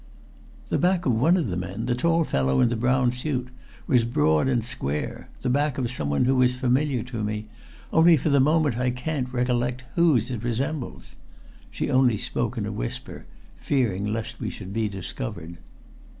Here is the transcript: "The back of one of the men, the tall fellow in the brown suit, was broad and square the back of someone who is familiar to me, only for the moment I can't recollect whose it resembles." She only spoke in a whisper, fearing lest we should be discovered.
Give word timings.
"The 0.69 0.79
back 0.79 1.05
of 1.05 1.13
one 1.13 1.37
of 1.37 1.49
the 1.51 1.55
men, 1.55 1.85
the 1.85 1.93
tall 1.93 2.23
fellow 2.23 2.59
in 2.59 2.69
the 2.69 2.75
brown 2.75 3.11
suit, 3.11 3.49
was 3.85 4.03
broad 4.03 4.47
and 4.47 4.65
square 4.65 5.29
the 5.43 5.49
back 5.51 5.77
of 5.77 5.91
someone 5.91 6.25
who 6.25 6.41
is 6.41 6.55
familiar 6.55 7.03
to 7.03 7.23
me, 7.23 7.45
only 7.93 8.17
for 8.17 8.29
the 8.29 8.39
moment 8.39 8.79
I 8.79 8.89
can't 8.89 9.31
recollect 9.31 9.83
whose 9.93 10.31
it 10.31 10.43
resembles." 10.43 11.17
She 11.69 11.91
only 11.91 12.17
spoke 12.17 12.57
in 12.57 12.65
a 12.65 12.71
whisper, 12.71 13.27
fearing 13.57 14.07
lest 14.11 14.39
we 14.39 14.49
should 14.49 14.73
be 14.73 14.89
discovered. 14.89 15.57